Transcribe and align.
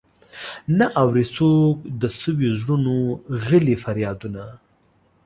نه 0.77 0.85
اوري 1.01 1.25
څوک 1.35 1.75
د 2.01 2.03
سويو 2.19 2.57
زړونو 2.61 2.95
غلي 3.45 3.75
فريادونه. 3.83 4.43